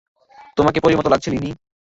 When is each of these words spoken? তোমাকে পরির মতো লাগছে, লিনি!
তোমাকে 0.57 0.79
পরির 0.79 0.99
মতো 0.99 1.09
লাগছে, 1.09 1.29
লিনি! 1.33 1.49